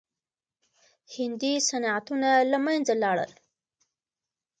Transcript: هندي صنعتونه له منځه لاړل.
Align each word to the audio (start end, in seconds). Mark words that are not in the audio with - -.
هندي 1.15 1.53
صنعتونه 1.67 2.29
له 2.51 2.57
منځه 2.65 2.93
لاړل. 3.03 3.31